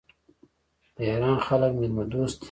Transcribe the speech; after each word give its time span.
د 0.95 0.97
ایران 1.09 1.37
خلک 1.47 1.71
میلمه 1.79 2.03
دوست 2.13 2.35
دي. 2.37 2.39